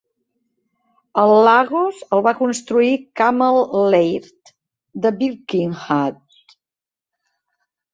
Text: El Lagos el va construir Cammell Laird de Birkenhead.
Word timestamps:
El 1.23 1.33
Lagos 1.47 1.99
el 2.17 2.25
va 2.29 2.33
construir 2.41 2.97
Cammell 3.23 3.61
Laird 3.95 4.53
de 5.07 5.17
Birkenhead. 5.23 6.23